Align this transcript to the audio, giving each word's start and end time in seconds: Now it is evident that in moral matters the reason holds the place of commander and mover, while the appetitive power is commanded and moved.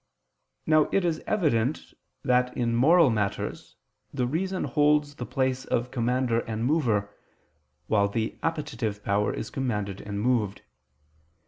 Now 0.65 0.89
it 0.91 1.05
is 1.05 1.21
evident 1.27 1.93
that 2.23 2.57
in 2.57 2.75
moral 2.75 3.11
matters 3.11 3.75
the 4.11 4.25
reason 4.25 4.63
holds 4.63 5.13
the 5.13 5.27
place 5.27 5.63
of 5.65 5.91
commander 5.91 6.39
and 6.39 6.65
mover, 6.65 7.11
while 7.85 8.07
the 8.07 8.35
appetitive 8.41 9.03
power 9.03 9.31
is 9.31 9.51
commanded 9.51 10.01
and 10.01 10.19
moved. 10.19 10.63